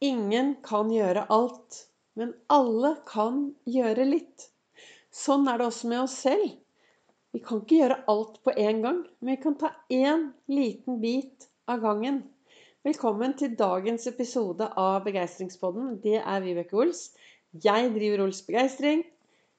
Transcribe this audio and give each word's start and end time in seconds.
Ingen 0.00 0.54
kan 0.64 0.88
gjøre 0.88 1.26
alt, 1.28 1.76
men 2.16 2.30
alle 2.48 2.94
kan 3.04 3.40
gjøre 3.68 4.06
litt. 4.08 4.46
Sånn 5.12 5.44
er 5.52 5.58
det 5.60 5.66
også 5.66 5.90
med 5.90 6.00
oss 6.06 6.14
selv. 6.22 6.54
Vi 7.36 7.40
kan 7.44 7.60
ikke 7.60 7.82
gjøre 7.82 7.98
alt 8.08 8.38
på 8.40 8.54
en 8.62 8.78
gang, 8.80 9.02
men 9.20 9.34
vi 9.34 9.42
kan 9.42 9.58
ta 9.60 9.68
én 9.92 10.22
liten 10.48 11.02
bit 11.02 11.50
av 11.68 11.82
gangen. 11.84 12.22
Velkommen 12.88 13.34
til 13.36 13.52
dagens 13.58 14.08
episode 14.08 14.70
av 14.80 15.02
Begeistringspodden. 15.04 15.98
Det 16.00 16.16
er 16.22 16.40
Vibeke 16.46 16.80
Ols. 16.80 17.10
Jeg 17.52 17.92
driver 17.92 18.24
Ols 18.24 18.40
Begeistring. 18.46 19.04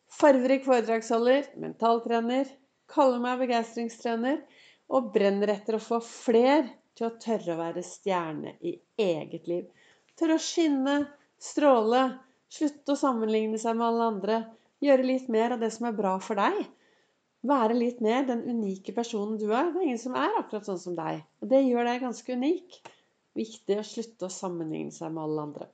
Farverik 0.09 0.65
foredragsholder, 0.65 1.51
mentaltrener, 1.61 2.49
kaller 2.89 3.21
meg 3.21 3.45
begeistringstrener 3.45 4.41
og 4.89 5.13
brenner 5.13 5.53
etter 5.53 5.77
å 5.77 5.85
få 5.85 6.01
fler 6.01 6.65
til 6.97 7.11
å 7.11 7.13
tørre 7.21 7.53
å 7.53 7.61
være 7.61 7.85
stjerne 7.85 8.57
i 8.65 8.73
eget 9.05 9.45
liv. 9.53 9.69
Tørre 10.21 10.35
å 10.37 10.41
skinne, 10.41 10.95
stråle, 11.41 12.01
slutte 12.53 12.93
å 12.93 12.99
sammenligne 12.99 13.57
seg 13.57 13.73
med 13.79 13.87
alle 13.87 14.09
andre. 14.11 14.35
Gjøre 14.85 15.07
litt 15.07 15.31
mer 15.33 15.55
av 15.55 15.63
det 15.63 15.71
som 15.73 15.87
er 15.89 15.95
bra 15.97 16.11
for 16.21 16.37
deg. 16.37 16.59
Være 17.49 17.73
litt 17.73 18.03
mer 18.05 18.27
den 18.27 18.43
unike 18.45 18.93
personen 18.93 19.39
du 19.41 19.47
er. 19.49 19.71
Det 19.73 19.81
er 19.81 19.87
ingen 19.87 20.01
som 20.03 20.13
er 20.13 20.37
akkurat 20.37 20.67
sånn 20.69 20.77
som 20.83 20.97
deg. 20.97 21.23
Og 21.41 21.49
det 21.49 21.63
gjør 21.65 21.89
deg 21.89 22.03
ganske 22.05 22.37
unik. 22.37 22.77
Viktig 23.41 23.79
å 23.81 23.87
slutte 23.87 24.27
å 24.27 24.35
sammenligne 24.35 24.93
seg 24.93 25.09
med 25.15 25.23
alle 25.23 25.47
andre. 25.47 25.69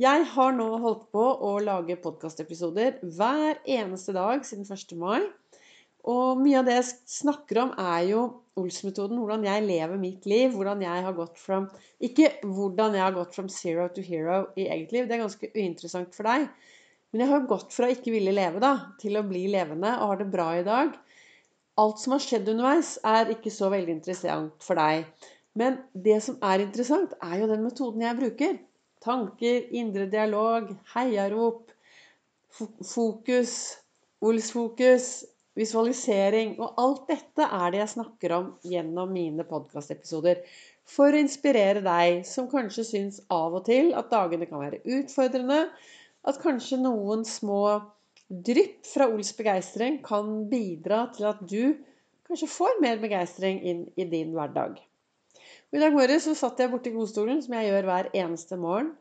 Jeg 0.00 0.24
har 0.32 0.56
nå 0.56 0.70
holdt 0.80 1.04
på 1.12 1.26
å 1.44 1.52
lage 1.60 2.00
podkastepisoder 2.00 2.96
hver 3.04 3.60
eneste 3.68 4.16
dag 4.16 4.48
siden 4.48 4.64
1. 4.64 4.96
mai. 4.96 5.20
Og 6.08 6.40
mye 6.40 6.62
av 6.62 6.70
det 6.70 6.78
jeg 6.78 6.94
snakker 7.20 7.60
om, 7.66 7.76
er 7.76 8.08
jo 8.08 8.22
Ols-metoden. 8.60 9.20
Hvordan 9.20 9.46
jeg 9.46 9.64
lever 9.66 10.00
mitt 10.00 10.26
liv. 10.28 10.52
Hvordan 10.56 10.82
jeg 10.84 11.06
har 11.06 11.16
gått 11.16 11.40
from 11.40 11.68
Ikke 12.02 12.30
hvordan 12.42 12.98
jeg 12.98 13.04
har 13.04 13.16
gått 13.16 13.34
from 13.36 13.48
zero 13.52 13.88
to 13.94 14.04
hero 14.04 14.44
i 14.56 14.68
eget 14.68 14.92
liv. 14.92 15.08
Det 15.08 15.16
er 15.16 15.24
ganske 15.24 15.52
uinteressant 15.54 16.16
for 16.16 16.28
deg. 16.28 16.48
Men 17.12 17.24
jeg 17.24 17.32
har 17.32 17.48
gått 17.48 17.74
fra 17.76 17.90
ikke 17.92 18.12
ville 18.14 18.32
leve 18.32 18.60
da, 18.62 18.72
til 19.00 19.18
å 19.20 19.24
bli 19.26 19.44
levende 19.52 19.90
og 20.00 20.14
har 20.14 20.22
det 20.22 20.30
bra 20.32 20.48
i 20.56 20.64
dag. 20.64 20.94
Alt 21.80 22.00
som 22.00 22.14
har 22.14 22.22
skjedd 22.24 22.48
underveis, 22.52 22.94
er 23.04 23.32
ikke 23.34 23.52
så 23.52 23.68
veldig 23.72 23.98
interessant 23.98 24.64
for 24.64 24.80
deg. 24.80 25.04
Men 25.56 25.76
det 25.92 26.18
som 26.24 26.38
er 26.44 26.64
interessant, 26.64 27.12
er 27.20 27.42
jo 27.42 27.50
den 27.50 27.64
metoden 27.64 28.04
jeg 28.04 28.18
bruker. 28.20 28.56
Tanker, 29.04 29.68
indre 29.76 30.06
dialog, 30.08 30.70
heiarop, 30.94 31.72
fokus, 32.56 33.54
Ols-fokus, 34.22 35.06
visualisering. 35.58 36.54
Og 36.60 36.78
alt 36.80 37.08
dette 37.10 37.46
er 37.46 37.72
det 37.72 37.82
jeg 37.82 37.94
snakker 37.96 38.36
om 38.36 38.52
gjennom 38.66 39.12
mine 39.14 39.46
podkastepisoder. 39.48 40.42
For 40.88 41.14
å 41.14 41.22
inspirere 41.22 41.82
deg 41.84 42.22
som 42.28 42.50
kanskje 42.50 42.86
syns 42.88 43.20
av 43.32 43.54
og 43.58 43.66
til 43.68 43.92
at 43.98 44.10
dagene 44.12 44.48
kan 44.50 44.62
være 44.64 44.82
utfordrende. 44.98 45.64
At 46.28 46.38
kanskje 46.42 46.80
noen 46.82 47.26
små 47.26 47.62
drypp 48.32 48.86
fra 48.88 49.08
Ols 49.12 49.32
begeistring 49.36 50.00
kan 50.06 50.46
bidra 50.50 51.04
til 51.14 51.28
at 51.28 51.42
du 51.44 51.74
kanskje 52.28 52.48
får 52.48 52.80
mer 52.80 53.00
begeistring 53.02 53.60
inn 53.68 53.84
i 54.00 54.06
din 54.08 54.32
hverdag. 54.32 54.78
I 55.72 55.80
dag 55.80 55.94
morges 55.96 56.28
satt 56.36 56.60
jeg 56.60 56.70
borti 56.72 56.92
godstolen, 56.92 57.40
som 57.44 57.54
jeg 57.56 57.70
gjør 57.70 57.88
hver 57.88 58.08
eneste 58.16 58.58
morgen. 58.60 58.92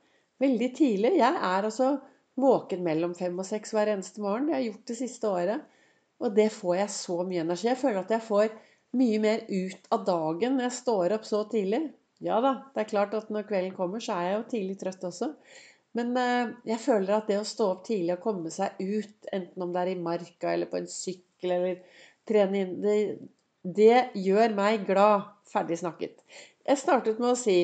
Veldig 0.42 0.70
tidlig. 0.76 1.14
Jeg 1.20 1.38
er 1.38 1.68
altså 1.68 1.94
våken 2.40 2.84
mellom 2.84 3.14
fem 3.16 3.36
og 3.40 3.48
seks 3.48 3.74
hver 3.76 3.92
eneste 3.94 4.24
morgen. 4.24 4.48
Det 4.48 4.56
har 4.56 4.64
jeg 4.64 4.72
gjort 4.72 4.92
det 4.92 4.98
siste 4.98 5.32
året. 5.32 5.81
Og 6.22 6.36
det 6.38 6.52
får 6.54 6.76
jeg 6.84 6.94
så 6.94 7.18
mye 7.28 7.44
energi. 7.46 7.68
Jeg 7.70 7.82
føler 7.82 8.04
at 8.04 8.14
jeg 8.14 8.26
får 8.28 8.54
mye 9.00 9.20
mer 9.24 9.44
ut 9.48 9.92
av 9.96 10.06
dagen 10.08 10.58
når 10.58 10.68
jeg 10.68 10.78
står 10.78 11.18
opp 11.18 11.28
så 11.28 11.42
tidlig. 11.52 11.82
Ja 12.22 12.38
da, 12.44 12.54
det 12.76 12.84
er 12.84 12.92
klart 12.92 13.16
at 13.18 13.32
når 13.34 13.48
kvelden 13.50 13.74
kommer, 13.74 14.04
så 14.04 14.20
er 14.20 14.28
jeg 14.28 14.38
jo 14.38 14.48
tidlig 14.54 14.78
trøtt 14.82 15.06
også. 15.10 15.32
Men 15.98 16.14
eh, 16.20 16.54
jeg 16.70 16.80
føler 16.84 17.18
at 17.18 17.28
det 17.32 17.42
å 17.42 17.48
stå 17.48 17.68
opp 17.74 17.84
tidlig 17.88 18.16
og 18.16 18.24
komme 18.24 18.54
seg 18.54 18.78
ut, 18.80 19.28
enten 19.34 19.66
om 19.66 19.74
det 19.74 19.82
er 19.82 19.94
i 19.96 20.00
marka 20.00 20.54
eller 20.54 20.70
på 20.72 20.80
en 20.80 20.90
sykkel 20.92 21.56
eller 21.58 22.02
trene 22.30 22.62
inn 22.62 22.78
det, 22.84 22.98
det 23.62 23.98
gjør 24.18 24.56
meg 24.58 24.88
glad. 24.88 25.30
Ferdig 25.52 25.82
snakket. 25.82 26.22
Jeg 26.64 26.80
startet 26.80 27.18
med 27.20 27.34
å 27.34 27.40
si 27.40 27.58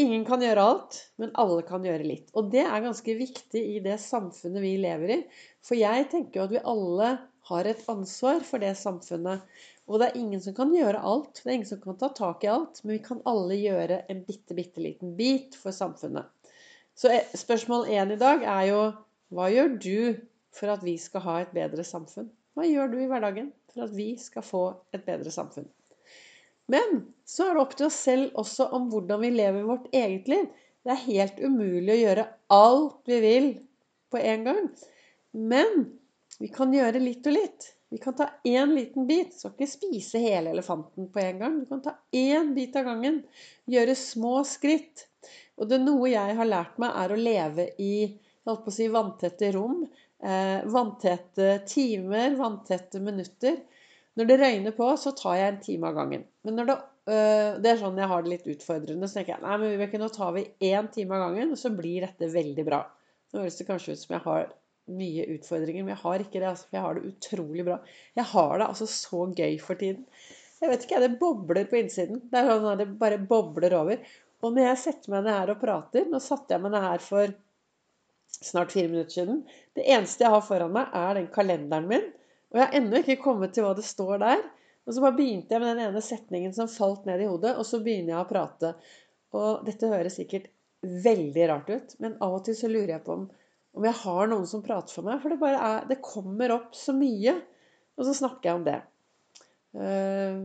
ingen 0.00 0.22
kan 0.26 0.42
gjøre 0.42 0.62
alt, 0.64 0.96
men 1.20 1.34
alle 1.38 1.60
kan 1.66 1.84
gjøre 1.84 2.06
litt. 2.06 2.30
Og 2.38 2.48
det 2.54 2.62
er 2.64 2.86
ganske 2.86 3.16
viktig 3.18 3.60
i 3.74 3.82
det 3.84 3.98
samfunnet 4.02 4.64
vi 4.64 4.76
lever 4.80 5.12
i. 5.18 5.20
For 5.64 5.76
jeg 5.76 6.08
tenker 6.14 6.40
jo 6.40 6.46
at 6.46 6.54
vi 6.54 6.62
alle 6.72 7.10
har 7.48 7.68
et 7.68 7.88
ansvar 7.92 8.44
for 8.46 8.62
det 8.62 8.72
samfunnet. 8.80 9.44
Og 9.84 10.00
det 10.00 10.08
er 10.08 10.20
ingen 10.20 10.40
som 10.40 10.56
kan 10.56 10.72
gjøre 10.72 11.02
alt. 11.04 11.42
Det 11.42 11.50
er 11.50 11.58
ingen 11.58 11.68
som 11.68 11.82
kan 11.82 11.98
ta 12.00 12.08
tak 12.16 12.44
i 12.44 12.52
alt. 12.52 12.80
Men 12.84 12.96
vi 12.96 13.02
kan 13.04 13.20
alle 13.28 13.58
gjøre 13.58 14.00
en 14.08 14.22
bitte, 14.24 14.56
bitte 14.56 14.80
liten 14.84 15.12
bit 15.18 15.58
for 15.60 15.76
samfunnet. 15.76 16.30
Så 16.96 17.10
eh, 17.12 17.26
spørsmål 17.36 17.90
én 17.92 18.14
i 18.14 18.20
dag 18.20 18.44
er 18.46 18.68
jo 18.70 18.80
hva 19.34 19.50
gjør 19.50 19.76
du 19.82 19.98
for 20.54 20.70
at 20.72 20.84
vi 20.86 20.94
skal 21.00 21.24
ha 21.24 21.38
et 21.42 21.54
bedre 21.54 21.84
samfunn? 21.84 22.30
Hva 22.54 22.66
gjør 22.68 22.92
du 22.92 23.00
i 23.02 23.08
hverdagen 23.10 23.50
for 23.72 23.88
at 23.88 23.96
vi 23.96 24.12
skal 24.20 24.46
få 24.46 24.64
et 24.94 25.02
bedre 25.04 25.32
samfunn? 25.34 25.66
Men 26.70 27.02
så 27.28 27.48
er 27.48 27.56
det 27.56 27.64
opp 27.64 27.74
til 27.76 27.88
oss 27.90 27.98
selv 28.06 28.38
også 28.40 28.70
om 28.76 28.86
hvordan 28.92 29.20
vi 29.24 29.32
lever 29.34 29.66
vårt 29.68 29.90
eget 29.92 30.30
liv. 30.30 30.46
Det 30.84 30.94
er 30.94 31.06
helt 31.08 31.42
umulig 31.42 31.92
å 31.92 32.00
gjøre 32.00 32.26
alt 32.54 33.10
vi 33.10 33.18
vil 33.24 33.50
på 34.12 34.20
en 34.20 34.46
gang. 34.46 34.70
Men 35.34 35.84
vi 36.42 36.50
kan 36.52 36.72
gjøre 36.74 37.02
litt 37.02 37.26
og 37.30 37.36
litt. 37.36 37.70
Vi 37.94 38.00
kan 38.02 38.16
ta 38.18 38.26
én 38.48 38.72
liten 38.74 39.06
bit. 39.06 39.36
Skal 39.36 39.52
ikke 39.54 39.70
spise 39.70 40.18
hele 40.18 40.50
elefanten 40.50 41.06
på 41.14 41.20
en 41.22 41.42
gang. 41.42 41.58
Du 41.60 41.68
kan 41.70 41.82
ta 41.84 41.92
én 42.10 42.54
bit 42.56 42.74
av 42.80 42.88
gangen. 42.88 43.20
Gjøre 43.70 43.94
små 43.98 44.40
skritt. 44.48 45.06
Og 45.60 45.68
det 45.70 45.78
er 45.78 45.84
noe 45.84 46.10
jeg 46.10 46.38
har 46.40 46.48
lært 46.48 46.80
meg, 46.82 46.90
er 46.98 47.14
å 47.14 47.20
leve 47.20 47.68
i 47.78 47.94
holdt 48.48 48.64
på 48.64 48.72
å 48.72 48.74
si, 48.74 48.88
vanntette 48.92 49.52
rom. 49.54 49.84
Eh, 50.24 50.64
vanntette 50.74 51.60
timer, 51.68 52.34
vanntette 52.40 53.00
minutter. 53.04 53.60
Når 54.18 54.28
det 54.30 54.40
røyner 54.40 54.74
på, 54.76 54.90
så 55.00 55.14
tar 55.16 55.38
jeg 55.38 55.52
en 55.52 55.62
time 55.62 55.90
av 55.90 55.96
gangen. 55.98 56.26
Men 56.46 56.58
det, 56.58 56.66
øh, 56.74 57.62
det 57.62 57.70
er 57.70 57.80
sånn 57.80 57.98
jeg 57.98 58.10
har 58.10 58.26
det 58.26 58.34
litt 58.34 58.50
utfordrende. 58.56 59.08
Så 59.08 59.20
tenker 59.20 59.36
jeg 59.36 59.44
nei, 59.46 59.56
men 59.58 59.72
Vibeke, 59.74 60.02
nå 60.02 60.10
tar 60.14 60.34
vi 60.36 60.44
én 60.70 60.90
time 60.94 61.16
av 61.16 61.28
gangen, 61.28 61.54
og 61.54 61.60
så 61.60 61.72
blir 61.74 62.06
dette 62.06 62.30
veldig 62.30 62.66
bra. 62.66 62.84
Nå 63.32 63.42
høres 63.42 63.58
det 63.58 63.66
kanskje 63.70 63.94
ut 63.94 64.02
som 64.02 64.14
jeg 64.14 64.24
har 64.26 64.52
mye 64.90 65.26
utfordringer. 65.36 65.84
Men 65.84 65.94
jeg 65.94 66.02
har 66.02 66.24
ikke 66.24 66.40
det, 66.40 66.48
altså, 66.50 66.68
for 66.68 66.78
jeg 66.78 66.86
har 66.86 66.98
det 66.98 67.12
utrolig 67.12 67.66
bra. 67.66 67.78
Jeg 68.18 68.28
har 68.32 68.58
det 68.58 68.66
altså 68.68 68.88
så 68.90 69.22
gøy 69.30 69.56
for 69.62 69.80
tiden. 69.80 70.04
Jeg 70.60 70.70
vet 70.70 70.84
ikke, 70.86 71.00
det 71.02 71.16
bobler 71.20 71.66
på 71.68 71.80
innsiden. 71.80 72.22
Det 72.32 72.40
er 72.40 72.50
sånn 72.50 72.70
at 72.72 72.82
det 72.82 72.90
bare 73.00 73.20
bobler 73.20 73.76
over. 73.76 74.04
Og 74.44 74.52
når 74.52 74.68
jeg 74.70 74.82
setter 74.82 75.12
meg 75.12 75.24
ned 75.24 75.36
her 75.38 75.52
og 75.54 75.60
prater 75.62 76.08
Nå 76.10 76.20
satte 76.20 76.52
jeg 76.52 76.60
meg 76.60 76.74
ned 76.74 76.84
her 76.84 77.02
for 77.04 77.32
snart 78.34 78.74
fire 78.74 78.90
minutter 78.90 79.20
siden. 79.20 79.40
Det 79.76 79.86
eneste 79.94 80.26
jeg 80.26 80.34
har 80.34 80.44
foran 80.44 80.74
meg, 80.74 80.90
er 80.92 81.20
den 81.20 81.30
kalenderen 81.32 81.88
min. 81.90 82.10
Og 82.52 82.58
jeg 82.58 82.66
har 82.66 82.76
ennå 82.78 83.00
ikke 83.00 83.22
kommet 83.22 83.54
til 83.54 83.66
hva 83.66 83.72
det 83.78 83.86
står 83.86 84.18
der. 84.22 84.42
Og 84.84 84.92
så 84.92 85.04
bare 85.04 85.16
begynte 85.16 85.54
jeg 85.54 85.62
med 85.62 85.72
den 85.72 85.86
ene 85.86 86.02
setningen 86.04 86.52
som 86.56 86.68
falt 86.68 87.06
ned 87.08 87.22
i 87.24 87.28
hodet, 87.28 87.54
og 87.56 87.64
så 87.66 87.80
begynner 87.80 88.14
jeg 88.14 88.20
å 88.20 88.28
prate. 88.28 88.74
Og 89.34 89.64
dette 89.66 89.88
høres 89.90 90.18
sikkert 90.20 90.50
veldig 90.84 91.46
rart 91.48 91.70
ut, 91.72 91.94
men 92.04 92.18
av 92.22 92.36
og 92.36 92.44
til 92.44 92.56
så 92.58 92.68
lurer 92.68 92.96
jeg 92.96 93.04
på 93.06 93.16
om 93.16 93.24
om 93.74 93.86
jeg 93.88 93.98
har 94.04 94.30
noen 94.30 94.46
som 94.46 94.62
prater 94.64 94.94
for 94.94 95.06
meg. 95.06 95.18
For 95.22 95.32
det, 95.32 95.40
bare 95.42 95.60
er, 95.60 95.88
det 95.90 96.02
kommer 96.04 96.54
opp 96.54 96.76
så 96.78 96.94
mye. 96.96 97.34
Og 97.98 98.06
så 98.08 98.14
snakker 98.20 98.50
jeg 98.50 98.60
om 98.60 98.64
det. 98.66 98.78
Eh, 99.74 100.38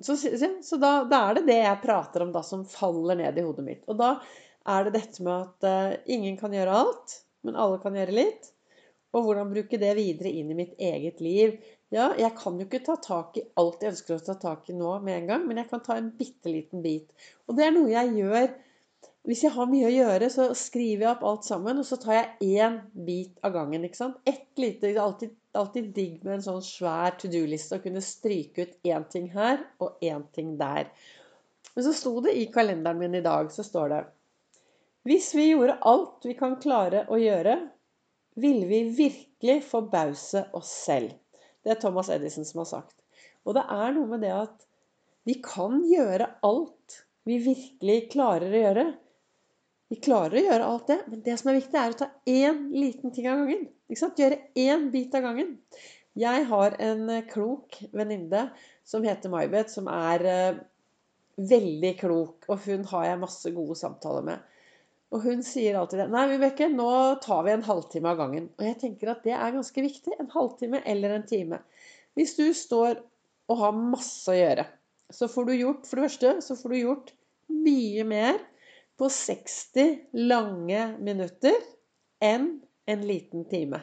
så, 0.00 0.16
så 0.16 0.76
da, 0.80 0.92
da, 1.08 1.24
er 1.28 1.40
det 1.40 1.46
det 1.48 1.58
jeg 1.60 1.82
prater 1.82 2.24
om 2.24 2.32
da, 2.32 2.44
som 2.46 2.64
faller 2.68 3.18
ned 3.20 3.36
i 3.36 3.44
hodet 3.44 3.66
mitt. 3.66 3.82
Og 3.88 3.98
da 4.00 4.14
er 4.68 4.86
det 4.86 4.94
dette 4.96 5.24
med 5.24 5.34
at 5.34 5.66
uh, 5.66 5.98
ingen 6.12 6.36
kan 6.40 6.52
gjøre 6.52 6.78
alt, 6.84 7.20
men 7.44 7.56
alle 7.56 7.80
kan 7.82 7.96
gjøre 7.96 8.16
litt. 8.16 8.50
Og 9.16 9.26
hvordan 9.26 9.50
bruke 9.50 9.80
det 9.80 9.92
videre 9.98 10.32
inn 10.36 10.52
i 10.52 10.56
mitt 10.56 10.76
eget 10.78 11.20
liv. 11.24 11.56
Ja, 11.90 12.12
jeg 12.14 12.30
kan 12.38 12.60
jo 12.60 12.68
ikke 12.68 12.84
ta 12.86 12.94
tak 13.02 13.40
i 13.40 13.44
alt 13.58 13.82
jeg 13.82 13.96
ønsker 13.96 14.14
å 14.14 14.24
ta 14.24 14.36
tak 14.38 14.68
i 14.70 14.76
nå 14.76 14.92
med 15.02 15.16
en 15.16 15.30
gang, 15.32 15.46
men 15.48 15.58
jeg 15.58 15.68
kan 15.72 15.82
ta 15.82 15.96
en 15.98 16.12
bitte 16.16 16.52
liten 16.52 16.84
bit. 16.84 17.08
Og 17.48 17.58
det 17.58 17.66
er 17.66 17.74
noe 17.74 17.90
jeg 17.90 18.12
gjør 18.20 18.52
hvis 19.28 19.42
jeg 19.44 19.52
har 19.52 19.68
mye 19.68 19.84
å 19.84 19.92
gjøre, 19.92 20.28
så 20.32 20.46
skriver 20.56 21.04
jeg 21.04 21.10
opp 21.10 21.24
alt 21.28 21.44
sammen, 21.44 21.80
og 21.80 21.84
så 21.86 21.98
tar 22.00 22.14
jeg 22.16 22.54
én 22.56 22.78
bit 23.06 23.36
av 23.44 23.52
gangen. 23.52 23.84
ikke 23.84 23.98
sant? 23.98 24.20
Ett 24.24 24.48
lite, 24.56 24.86
Det 24.86 24.94
er 24.96 25.02
alltid, 25.02 25.34
alltid 25.54 25.90
digg 25.94 26.24
med 26.24 26.38
en 26.38 26.46
sånn 26.46 26.62
svær 26.64 27.18
to 27.20 27.28
do-liste 27.28 27.76
å 27.76 27.82
kunne 27.82 28.00
stryke 28.00 28.62
ut 28.62 28.78
én 28.82 29.04
ting 29.10 29.28
her 29.34 29.60
og 29.78 30.00
én 30.00 30.24
ting 30.32 30.56
der. 30.56 30.88
Men 31.74 31.84
så 31.84 31.92
sto 31.92 32.14
det 32.24 32.32
i 32.32 32.46
kalenderen 32.52 32.98
min 32.98 33.14
i 33.14 33.20
dag, 33.20 33.52
så 33.52 33.62
står 33.62 33.88
det 33.92 34.00
Hvis 35.04 35.34
vi 35.34 35.50
gjorde 35.50 35.78
alt 35.84 36.24
vi 36.24 36.34
kan 36.34 36.56
klare 36.60 37.04
å 37.08 37.20
gjøre, 37.20 37.58
ville 38.40 38.66
vi 38.66 38.82
virkelig 38.96 39.62
forbause 39.68 40.46
oss 40.56 40.72
selv. 40.86 41.12
Det 41.62 41.74
er 41.74 41.80
Thomas 41.80 42.08
Edison 42.08 42.44
som 42.44 42.64
har 42.64 42.70
sagt. 42.72 42.96
Og 43.44 43.54
det 43.56 43.64
er 43.68 43.92
noe 43.92 44.08
med 44.08 44.24
det 44.24 44.32
at 44.32 44.66
vi 45.28 45.36
kan 45.44 45.82
gjøre 45.84 46.26
alt 46.46 47.04
vi 47.28 47.36
virkelig 47.44 48.10
klarer 48.14 48.52
å 48.52 48.64
gjøre. 48.64 48.84
Vi 49.90 49.98
klarer 49.98 50.38
å 50.38 50.42
gjøre 50.44 50.66
alt 50.70 50.90
det, 50.90 50.98
men 51.10 51.22
det 51.26 51.34
som 51.40 51.50
er 51.50 51.56
viktig, 51.58 51.78
er 51.78 51.94
å 51.94 51.98
ta 51.98 52.06
én 52.30 52.68
liten 52.70 53.10
ting 53.14 53.26
av 53.26 53.40
gangen. 53.42 53.64
Gjøre 53.90 54.38
én 54.62 54.84
bit 54.92 55.16
av 55.18 55.24
gangen. 55.26 55.56
Jeg 56.18 56.44
har 56.50 56.76
en 56.82 57.08
eh, 57.10 57.24
klok 57.26 57.80
venninne 57.94 58.44
som 58.86 59.02
heter 59.06 59.32
May-Beth, 59.32 59.72
som 59.74 59.88
er 59.90 60.24
uh, 60.26 60.60
veldig 61.50 61.92
klok. 61.98 62.46
Og 62.50 62.62
hun 62.66 62.86
har 62.92 63.08
jeg 63.08 63.20
masse 63.22 63.52
gode 63.54 63.76
samtaler 63.78 64.26
med. 64.26 64.46
Og 65.10 65.24
hun 65.26 65.42
sier 65.46 65.78
alltid 65.78 66.04
det. 66.04 66.08
'Nei, 66.12 66.26
Vibeke, 66.30 66.68
nå 66.70 66.90
tar 67.22 67.42
vi 67.46 67.54
en 67.54 67.66
halvtime 67.66 68.12
av 68.12 68.18
gangen.' 68.20 68.50
Og 68.58 68.66
jeg 68.66 68.78
tenker 68.82 69.10
at 69.10 69.24
det 69.26 69.34
er 69.34 69.56
ganske 69.56 69.86
viktig. 69.86 70.14
En 70.18 70.30
halvtime 70.34 70.82
eller 70.86 71.16
en 71.16 71.26
time. 71.26 71.58
Hvis 72.18 72.36
du 72.38 72.46
står 72.54 73.02
og 73.50 73.58
har 73.58 73.74
masse 73.74 74.30
å 74.30 74.38
gjøre, 74.38 74.66
så 75.10 75.26
får 75.30 75.48
du 75.48 75.56
gjort 75.56 75.88
For 75.88 75.98
det 75.98 76.06
første 76.06 76.34
så 76.46 76.54
får 76.58 76.70
du 76.70 76.78
gjort 76.78 77.12
mye 77.50 78.04
mer 78.06 78.38
på 79.00 79.08
60 79.08 79.96
lange 80.28 80.82
minutter 81.00 81.56
enn 82.20 82.50
en 82.90 83.04
liten 83.08 83.46
time. 83.48 83.80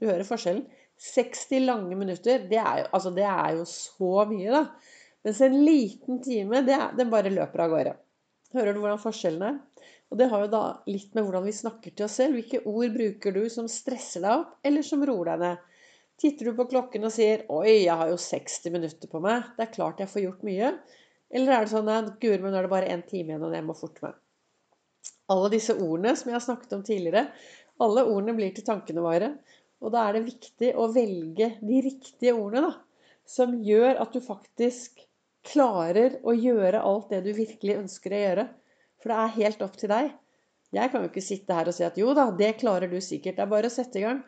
Du 0.00 0.08
hører 0.08 0.26
forskjellen. 0.26 0.64
60 1.00 1.62
lange 1.64 1.96
minutter, 1.96 2.42
det 2.50 2.58
er 2.58 2.82
jo, 2.82 2.88
altså 2.96 3.12
det 3.16 3.24
er 3.24 3.54
jo 3.56 3.64
så 3.68 4.24
mye, 4.28 4.50
da. 4.52 4.64
Mens 5.24 5.40
en 5.44 5.56
liten 5.64 6.18
time, 6.24 6.60
det, 6.66 6.74
er, 6.76 6.90
den 6.98 7.12
bare 7.12 7.32
løper 7.32 7.64
av 7.64 7.72
gårde. 7.72 7.94
Hører 8.56 8.74
du 8.74 8.82
hvordan 8.82 9.00
forskjellen 9.00 9.46
er? 9.46 9.58
Og 10.10 10.18
det 10.18 10.28
har 10.32 10.44
jo 10.44 10.50
da 10.52 10.62
litt 10.90 11.14
med 11.14 11.24
hvordan 11.24 11.46
vi 11.46 11.54
snakker 11.54 11.94
til 11.94 12.08
oss 12.08 12.18
selv. 12.18 12.36
Hvilke 12.36 12.64
ord 12.66 12.96
bruker 12.96 13.36
du 13.36 13.44
som 13.52 13.68
stresser 13.70 14.24
deg 14.24 14.42
opp, 14.42 14.56
eller 14.66 14.84
som 14.86 15.04
roer 15.06 15.30
deg 15.32 15.44
ned? 15.44 15.68
Titter 16.20 16.50
du 16.50 16.56
på 16.58 16.66
klokken 16.72 17.06
og 17.08 17.14
sier 17.14 17.46
'Oi, 17.48 17.84
jeg 17.86 17.96
har 17.96 18.10
jo 18.10 18.18
60 18.20 18.74
minutter 18.74 19.08
på 19.08 19.22
meg. 19.24 19.54
Det 19.56 19.64
er 19.64 19.76
klart 19.76 20.02
jeg 20.02 20.10
får 20.10 20.26
gjort 20.26 20.42
mye.' 20.44 20.74
Eller 21.30 21.54
er 21.54 21.64
det 21.64 21.72
sånn 21.72 21.88
at 21.94 22.18
'Guri, 22.18 22.42
men 22.42 22.52
nå 22.52 22.58
er 22.58 22.66
det 22.66 22.74
bare 22.74 22.90
én 22.90 23.06
time 23.06 23.30
igjen, 23.32 23.46
og 23.46 23.54
jeg 23.54 23.64
må 23.64 23.78
forte 23.78 24.04
meg'? 24.04 24.18
Alle 25.30 25.50
disse 25.52 25.76
ordene 25.76 26.14
som 26.18 26.30
jeg 26.30 26.36
har 26.36 26.44
snakket 26.44 26.74
om 26.76 26.84
tidligere, 26.86 27.28
alle 27.80 28.04
ordene 28.04 28.34
blir 28.36 28.52
til 28.56 28.66
tankene 28.66 29.04
våre. 29.04 29.32
Og 29.80 29.94
da 29.94 30.04
er 30.06 30.18
det 30.18 30.26
viktig 30.26 30.72
å 30.76 30.90
velge 30.92 31.54
de 31.60 31.82
riktige 31.86 32.34
ordene, 32.36 32.68
da. 32.68 33.06
Som 33.30 33.54
gjør 33.64 34.00
at 34.02 34.12
du 34.12 34.20
faktisk 34.24 35.04
klarer 35.46 36.18
å 36.26 36.34
gjøre 36.36 36.82
alt 36.84 37.12
det 37.14 37.22
du 37.24 37.30
virkelig 37.36 37.78
ønsker 37.78 38.12
å 38.12 38.20
gjøre. 38.24 38.46
For 39.00 39.12
det 39.12 39.20
er 39.22 39.36
helt 39.38 39.62
opp 39.64 39.78
til 39.80 39.92
deg. 39.92 40.10
Jeg 40.76 40.92
kan 40.92 41.02
jo 41.02 41.10
ikke 41.10 41.24
sitte 41.24 41.56
her 41.56 41.70
og 41.70 41.74
si 41.74 41.86
at 41.86 41.96
jo 41.98 42.12
da, 42.14 42.28
det 42.36 42.52
klarer 42.60 42.90
du 42.90 42.98
sikkert. 43.02 43.38
Det 43.38 43.46
er 43.46 43.54
bare 43.54 43.70
å 43.70 43.74
sette 43.74 43.98
i 43.98 44.04
gang. 44.04 44.20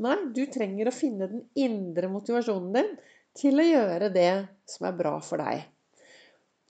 Nei, 0.00 0.16
du 0.32 0.44
trenger 0.48 0.88
å 0.88 0.94
finne 0.94 1.28
den 1.28 1.42
indre 1.60 2.08
motivasjonen 2.12 2.70
din 2.76 2.94
til 3.36 3.60
å 3.60 3.66
gjøre 3.66 4.08
det 4.14 4.30
som 4.68 4.86
er 4.88 4.96
bra 4.96 5.18
for 5.24 5.42
deg. 5.42 5.66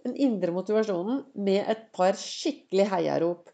Den 0.06 0.17
indre 0.17 0.52
motivasjonen 0.55 1.25
med 1.44 1.69
et 1.69 1.87
par 1.97 2.17
skikkelig 2.19 2.88
heiarop. 2.93 3.50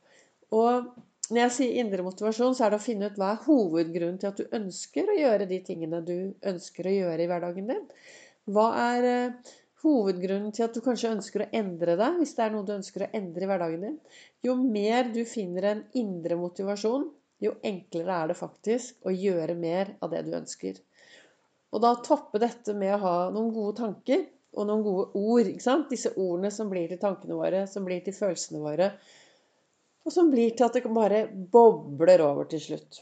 Og 0.54 0.92
når 1.26 1.40
jeg 1.40 1.54
sier 1.56 1.78
indre 1.82 2.04
motivasjon, 2.06 2.54
så 2.54 2.66
er 2.66 2.72
det 2.72 2.78
å 2.78 2.84
finne 2.84 3.10
ut 3.10 3.18
hva 3.18 3.32
er 3.34 3.44
hovedgrunnen 3.48 4.18
til 4.22 4.30
at 4.30 4.38
du 4.38 4.56
ønsker 4.56 5.10
å 5.10 5.18
gjøre 5.18 5.48
de 5.50 5.58
tingene 5.66 6.02
du 6.06 6.16
ønsker 6.46 6.86
å 6.86 6.94
gjøre 6.94 7.24
i 7.24 7.28
hverdagen 7.30 7.70
din. 7.72 7.84
Hva 8.54 8.66
er 8.78 9.06
eh, 9.10 9.54
hovedgrunnen 9.82 10.54
til 10.54 10.68
at 10.68 10.76
du 10.76 10.82
kanskje 10.84 11.16
ønsker 11.16 11.42
å 11.42 11.48
endre 11.60 11.96
deg, 11.98 12.20
hvis 12.20 12.36
det 12.38 12.44
er 12.46 12.54
noe 12.54 12.66
du 12.66 12.76
ønsker 12.76 13.06
å 13.06 13.10
endre 13.18 13.42
i 13.42 13.50
hverdagen 13.50 13.88
din? 13.88 13.96
Jo 14.46 14.54
mer 14.60 15.10
du 15.10 15.24
finner 15.26 15.70
en 15.72 15.82
indre 15.98 16.38
motivasjon, 16.38 17.08
jo 17.42 17.56
enklere 17.66 18.20
er 18.22 18.30
det 18.30 18.38
faktisk 18.38 19.02
å 19.06 19.12
gjøre 19.12 19.58
mer 19.58 19.96
av 19.98 20.14
det 20.14 20.22
du 20.28 20.32
ønsker. 20.38 20.78
Og 21.74 21.82
da 21.82 21.96
toppe 22.06 22.38
dette 22.40 22.72
med 22.78 22.94
å 22.94 23.02
ha 23.02 23.16
noen 23.34 23.50
gode 23.52 23.80
tanker 23.82 24.22
og 24.56 24.66
noen 24.66 24.82
gode 24.82 25.06
ord. 25.20 25.52
ikke 25.52 25.64
sant? 25.64 25.86
Disse 25.92 26.14
ordene 26.16 26.50
som 26.50 26.72
blir 26.72 26.88
til 26.90 27.00
tankene 27.00 27.38
våre, 27.38 27.66
som 27.70 27.84
blir 27.86 28.02
til 28.04 28.16
følelsene 28.16 28.64
våre 28.64 28.90
og 30.06 30.14
som 30.14 30.30
blir 30.30 30.54
til 30.54 30.68
at 30.68 30.78
det 30.78 30.94
bare 30.94 31.24
bobler 31.52 32.22
over 32.22 32.46
til 32.50 32.62
slutt. 32.62 33.00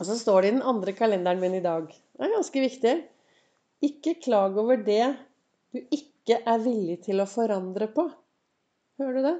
Og 0.00 0.08
så 0.08 0.16
står 0.18 0.42
det 0.42 0.48
i 0.48 0.54
den 0.56 0.66
andre 0.66 0.94
kalenderen 0.98 1.42
min 1.42 1.54
i 1.60 1.62
dag. 1.62 1.86
Det 1.86 2.26
er 2.26 2.34
ganske 2.34 2.62
viktig. 2.64 2.94
Ikke 3.86 4.16
klag 4.24 4.58
over 4.58 4.82
det 4.82 5.04
du 5.74 5.78
ikke 5.94 6.40
er 6.50 6.62
villig 6.64 6.98
til 7.06 7.22
å 7.22 7.30
forandre 7.30 7.86
på. 7.94 8.08
Hører 8.98 9.14
du 9.18 9.28
det? 9.28 9.36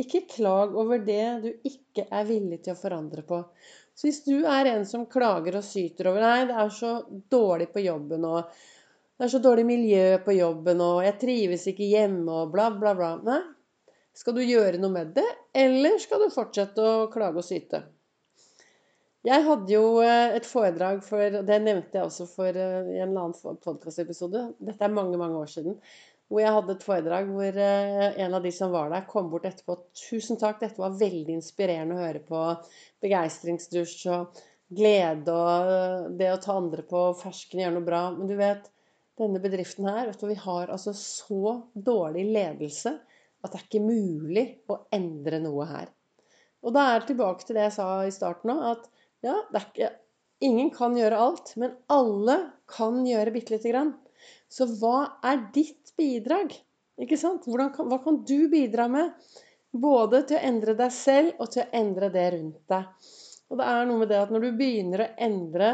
Ikke 0.00 0.22
klag 0.30 0.72
over 0.80 1.02
det 1.04 1.26
du 1.42 1.50
ikke 1.68 2.06
er 2.08 2.24
villig 2.24 2.62
til 2.64 2.72
å 2.72 2.80
forandre 2.80 3.24
på. 3.28 3.42
Så 3.92 4.08
hvis 4.08 4.22
du 4.24 4.46
er 4.48 4.70
en 4.70 4.86
som 4.88 5.04
klager 5.04 5.58
og 5.58 5.66
syter 5.66 6.08
over 6.08 6.24
Nei, 6.24 6.46
det 6.48 6.56
er 6.56 6.72
så 6.72 6.94
dårlig 7.28 7.68
på 7.74 7.84
jobben, 7.84 8.24
og 8.24 8.48
det 9.22 9.28
er 9.28 9.36
så 9.36 9.38
dårlig 9.38 9.62
miljø 9.62 10.06
på 10.24 10.34
jobben, 10.34 10.80
og 10.82 11.04
jeg 11.06 11.14
trives 11.20 11.68
ikke 11.70 11.86
hjemme, 11.86 12.26
og 12.26 12.48
bla, 12.50 12.64
bla, 12.74 12.90
bla. 12.98 13.10
Nei, 13.22 13.36
skal 14.18 14.34
du 14.34 14.40
gjøre 14.42 14.80
noe 14.82 14.90
med 14.90 15.12
det, 15.14 15.28
eller 15.54 15.94
skal 16.02 16.24
du 16.24 16.32
fortsette 16.34 16.82
å 16.82 17.04
klage 17.12 17.38
og 17.38 17.46
syte? 17.46 17.84
Jeg 19.22 19.44
hadde 19.46 19.70
jo 19.70 19.84
eh, 20.02 20.34
et 20.40 20.48
foredrag 20.48 21.04
for 21.06 21.38
Det 21.46 21.60
nevnte 21.62 22.00
jeg 22.00 22.08
også 22.08 22.26
for 22.32 22.50
eh, 22.50 22.90
i 22.96 22.98
en 22.98 23.12
eller 23.12 23.28
annen 23.28 23.62
podkastepisode. 23.62 24.42
Dette 24.58 24.88
er 24.88 24.98
mange, 24.98 25.14
mange 25.22 25.38
år 25.38 25.54
siden. 25.54 25.78
Hvor 26.26 26.42
jeg 26.42 26.56
hadde 26.58 26.74
et 26.74 26.88
foredrag 26.88 27.30
hvor 27.30 27.62
eh, 27.68 28.18
en 28.26 28.34
av 28.34 28.42
de 28.42 28.50
som 28.58 28.74
var 28.74 28.90
der, 28.90 29.06
kom 29.06 29.30
bort 29.30 29.46
etterpå. 29.46 29.78
'Tusen 29.94 30.42
takk, 30.42 30.58
dette 30.66 30.82
var 30.82 30.98
veldig 30.98 31.38
inspirerende 31.38 31.94
å 31.94 32.02
høre 32.02 32.26
på.' 32.26 32.42
Begeistringsdusj 33.06 34.02
og 34.18 34.44
glede 34.74 35.30
og 35.30 36.18
det 36.18 36.34
å 36.34 36.42
ta 36.42 36.58
andre 36.58 36.82
på 36.90 37.06
fersken, 37.22 37.62
gjøre 37.62 37.78
noe 37.78 37.86
bra. 37.86 38.04
Men 38.18 38.26
du 38.26 38.34
vet, 38.42 38.72
denne 39.20 39.40
bedriften 39.42 39.88
her, 39.88 40.06
vet 40.08 40.20
du, 40.20 40.28
vi 40.30 40.38
har 40.40 40.72
altså 40.72 40.94
så 40.96 41.56
dårlig 41.74 42.24
ledelse 42.32 42.94
at 43.42 43.50
det 43.50 43.58
er 43.58 43.66
ikke 43.66 43.84
mulig 43.84 44.44
å 44.70 44.78
endre 44.94 45.40
noe 45.42 45.66
her. 45.68 45.90
Og 46.62 46.74
da 46.76 46.86
er 46.92 47.02
det 47.02 47.10
tilbake 47.10 47.46
til 47.46 47.58
det 47.58 47.66
jeg 47.66 47.76
sa 47.76 47.88
i 48.06 48.14
starten 48.14 48.54
òg, 48.54 48.62
at 48.76 48.88
ja, 49.26 49.36
det 49.50 49.58
er 49.58 49.68
ikke 49.68 49.92
Ingen 50.42 50.72
kan 50.74 50.96
gjøre 50.98 51.18
alt, 51.22 51.52
men 51.54 51.76
alle 51.92 52.34
kan 52.66 53.04
gjøre 53.06 53.30
bitte 53.30 53.54
lite 53.54 53.70
grann. 53.70 53.92
Så 54.50 54.66
hva 54.80 55.20
er 55.22 55.44
ditt 55.54 55.92
bidrag? 55.94 56.50
Ikke 56.98 57.14
sant? 57.20 57.46
Kan, 57.46 57.86
hva 57.86 57.98
kan 58.02 58.18
du 58.26 58.48
bidra 58.50 58.88
med? 58.90 59.12
Både 59.70 60.24
til 60.26 60.40
å 60.40 60.42
endre 60.48 60.74
deg 60.74 60.90
selv 60.96 61.38
og 61.38 61.52
til 61.54 61.62
å 61.62 61.68
endre 61.78 62.10
det 62.10 62.26
rundt 62.34 62.58
deg. 62.74 63.12
Og 63.52 63.60
det 63.60 63.68
er 63.70 63.86
noe 63.86 64.02
med 64.02 64.10
det 64.10 64.18
at 64.18 64.34
når 64.34 64.48
du 64.48 64.58
begynner 64.58 65.04
å 65.04 65.10
endre 65.28 65.70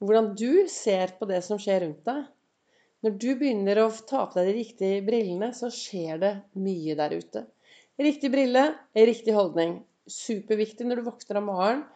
hvordan 0.00 0.32
du 0.32 0.64
ser 0.72 1.12
på 1.20 1.28
det 1.28 1.42
som 1.44 1.60
skjer 1.60 1.84
rundt 1.84 2.00
deg, 2.08 2.24
når 3.04 3.14
du 3.16 3.30
begynner 3.40 3.80
å 3.80 3.90
ta 4.08 4.26
på 4.28 4.36
deg 4.36 4.50
de 4.50 4.56
riktige 4.58 5.04
brillene, 5.04 5.50
så 5.56 5.70
skjer 5.72 6.20
det 6.20 6.32
mye 6.60 6.96
der 6.98 7.14
ute. 7.16 7.46
Riktig 8.00 8.30
brille, 8.32 8.66
riktig 8.96 9.32
holdning. 9.36 9.78
Superviktig 10.10 10.84
når 10.88 11.00
du 11.00 11.06
våkner 11.08 11.40
om 11.40 11.48
morgenen. 11.48 11.86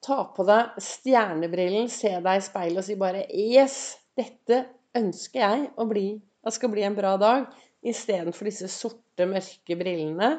Ta 0.00 0.22
på 0.32 0.46
deg 0.48 0.78
stjernebrillen, 0.80 1.90
se 1.92 2.14
deg 2.22 2.38
i 2.38 2.44
speilet 2.44 2.80
og 2.80 2.86
si 2.86 2.96
bare 3.00 3.26
Yes! 3.28 3.76
Dette 4.16 4.62
ønsker 4.96 5.42
jeg 5.42 5.66
å 5.80 5.86
bli. 5.88 6.06
Det 6.40 6.52
skal 6.54 6.72
bli 6.72 6.86
en 6.86 6.96
bra 6.96 7.16
dag. 7.20 7.50
Istedenfor 7.84 8.48
disse 8.48 8.68
sorte, 8.72 9.26
mørke 9.28 9.76
brillene 9.76 10.34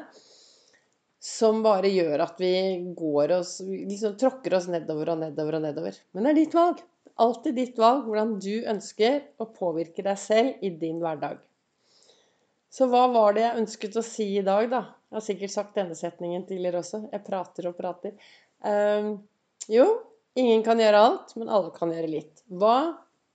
som 1.22 1.60
bare 1.62 1.90
gjør 1.92 2.24
at 2.24 2.40
vi 2.42 2.54
går 2.98 3.36
oss 3.36 3.60
liksom 3.62 4.16
tråkker 4.18 4.56
oss 4.58 4.66
nedover 4.72 5.12
og 5.12 5.20
nedover 5.20 5.60
og 5.60 5.68
nedover. 5.68 6.00
Men 6.10 6.26
det 6.26 6.32
er 6.32 6.40
ditt 6.40 6.56
valg 6.56 6.82
alltid 7.22 7.56
ditt 7.58 7.78
valg 7.80 8.06
hvordan 8.08 8.36
du 8.42 8.64
ønsker 8.68 9.20
å 9.40 9.48
påvirke 9.54 10.04
deg 10.04 10.18
selv 10.20 10.62
i 10.64 10.72
din 10.78 11.00
hverdag. 11.02 11.40
Så 12.72 12.88
hva 12.88 13.04
var 13.12 13.36
det 13.36 13.44
jeg 13.44 13.60
ønsket 13.62 13.98
å 14.00 14.04
si 14.06 14.26
i 14.38 14.44
dag, 14.46 14.70
da? 14.72 14.80
Jeg 15.10 15.18
har 15.18 15.24
sikkert 15.26 15.52
sagt 15.52 15.76
denne 15.76 15.96
setningen 15.96 16.46
tidligere 16.48 16.80
også. 16.80 17.02
Jeg 17.12 17.24
prater 17.26 17.68
og 17.68 17.76
prater. 17.76 18.14
Um, 18.64 19.10
jo, 19.68 19.84
ingen 20.40 20.64
kan 20.64 20.80
gjøre 20.80 21.02
alt, 21.04 21.34
men 21.36 21.52
alle 21.52 21.72
kan 21.76 21.92
gjøre 21.92 22.08
litt. 22.08 22.40
Hva 22.48 22.94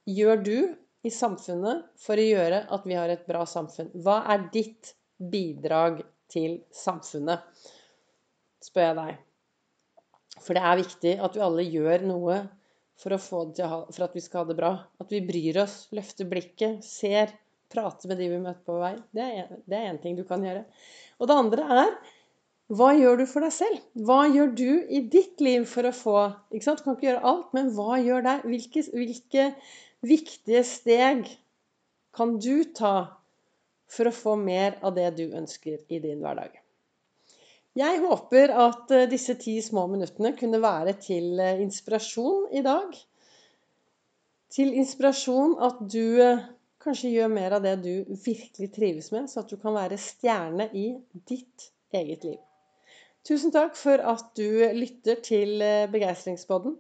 gjør 0.10 0.42
du 0.42 0.58
i 1.06 1.14
samfunnet 1.14 1.86
for 2.02 2.18
å 2.18 2.26
gjøre 2.26 2.64
at 2.74 2.88
vi 2.90 2.98
har 2.98 3.14
et 3.14 3.28
bra 3.30 3.46
samfunn? 3.46 3.94
Hva 3.94 4.24
er 4.34 4.48
ditt 4.54 4.96
bidrag 5.22 6.02
til 6.34 6.64
samfunnet? 6.74 7.46
spør 8.68 8.90
jeg 8.90 8.98
deg. 8.98 9.20
For 10.44 10.58
det 10.58 10.64
er 10.66 10.80
viktig 10.82 11.14
at 11.24 11.38
vi 11.38 11.44
alle 11.46 11.66
gjør 11.66 12.08
noe 12.10 12.40
for, 12.98 13.14
ha, 13.14 13.80
for, 13.92 14.04
at 14.08 14.16
vi 14.16 14.24
skal 14.24 14.44
ha 14.44 14.50
det 14.50 14.58
bra. 14.58 14.72
At 15.02 15.14
vi 15.14 15.24
bryr 15.26 15.62
oss, 15.64 15.86
løfter 15.96 16.30
blikket, 16.30 16.86
ser, 16.86 17.34
prater 17.72 18.10
med 18.10 18.22
de 18.22 18.30
vi 18.32 18.42
møter 18.42 18.64
på 18.66 18.78
vei. 18.82 18.96
Det 19.14 19.26
er 19.26 19.90
én 19.92 20.00
ting 20.02 20.18
du 20.18 20.24
kan 20.28 20.44
gjøre. 20.46 20.64
Og 21.22 21.30
det 21.30 21.42
andre 21.44 21.68
er 21.82 21.98
hva 22.68 22.90
gjør 22.92 23.22
du 23.22 23.26
for 23.32 23.46
deg 23.46 23.54
selv? 23.56 23.84
Hva 24.04 24.26
gjør 24.28 24.50
du 24.60 24.72
i 24.92 25.00
ditt 25.08 25.40
liv 25.40 25.64
for 25.72 25.88
å 25.88 25.94
få? 25.96 26.18
Du 26.52 26.60
kan 26.60 26.76
ikke 26.76 27.08
gjøre 27.08 27.24
alt, 27.30 27.54
men 27.56 27.72
hva 27.78 27.96
gjør 28.04 28.26
deg? 28.26 28.44
Hvilke, 28.44 28.84
hvilke 28.92 29.46
viktige 30.04 30.64
steg 30.68 31.30
kan 32.18 32.36
du 32.44 32.68
ta 32.76 32.96
for 33.88 34.10
å 34.10 34.16
få 34.16 34.36
mer 34.42 34.82
av 34.84 34.98
det 35.00 35.14
du 35.16 35.30
ønsker 35.30 35.80
i 35.88 36.02
din 36.04 36.20
hverdag? 36.20 36.60
Jeg 37.78 38.00
håper 38.02 38.54
at 38.58 38.92
eh, 38.96 39.06
disse 39.10 39.36
ti 39.38 39.60
små 39.62 39.84
minuttene 39.92 40.32
kunne 40.38 40.62
være 40.64 40.96
til 41.04 41.38
eh, 41.44 41.60
inspirasjon 41.62 42.48
i 42.58 42.64
dag. 42.66 42.96
Til 44.54 44.72
inspirasjon 44.82 45.54
at 45.68 45.84
du 45.94 46.18
eh, 46.24 46.42
kanskje 46.82 47.12
gjør 47.14 47.30
mer 47.36 47.58
av 47.60 47.68
det 47.68 47.76
du 47.84 48.18
virkelig 48.24 48.72
trives 48.74 49.12
med, 49.14 49.30
så 49.30 49.44
at 49.44 49.54
du 49.54 49.60
kan 49.62 49.78
være 49.78 50.00
stjerne 50.02 50.70
i 50.74 50.88
ditt 51.30 51.70
eget 51.94 52.26
liv. 52.26 52.42
Tusen 53.28 53.54
takk 53.54 53.78
for 53.78 54.02
at 54.02 54.32
du 54.40 54.48
lytter 54.74 55.20
til 55.22 55.62
Begeistringspodden. 55.92 56.78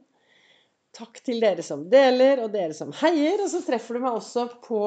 Takk 0.95 1.19
til 1.21 1.43
dere 1.43 1.65
som 1.65 1.83
deler, 1.91 2.39
og 2.41 2.53
dere 2.55 2.73
som 2.73 2.93
heier. 3.03 3.43
Og 3.43 3.51
så 3.51 3.59
treffer 3.65 3.99
du 3.99 4.05
meg 4.05 4.15
også 4.15 4.47
på, 4.63 4.79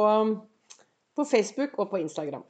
på 1.15 1.27
Facebook 1.29 1.77
og 1.77 1.93
på 1.93 2.01
Instagram. 2.01 2.47